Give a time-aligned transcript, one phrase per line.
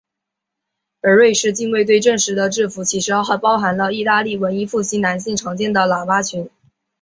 [1.01, 6.49] 而瑞士近卫队正式的制服其实还包含了义大利文艺复兴男性常见的喇叭裙。